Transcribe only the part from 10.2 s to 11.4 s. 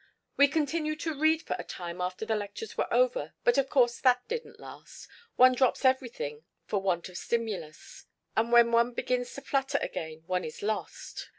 one is lost.